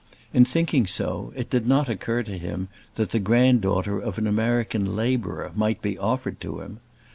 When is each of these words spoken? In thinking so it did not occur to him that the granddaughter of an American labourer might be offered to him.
In 0.33 0.45
thinking 0.45 0.87
so 0.87 1.31
it 1.35 1.51
did 1.51 1.67
not 1.67 1.87
occur 1.87 2.23
to 2.23 2.35
him 2.39 2.69
that 2.95 3.11
the 3.11 3.19
granddaughter 3.19 3.99
of 3.99 4.17
an 4.17 4.25
American 4.25 4.95
labourer 4.95 5.51
might 5.53 5.79
be 5.83 5.95
offered 5.95 6.39
to 6.41 6.59
him. 6.59 6.79